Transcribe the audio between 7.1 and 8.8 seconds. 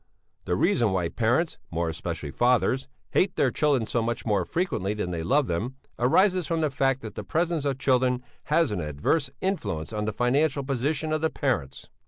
the presence of children has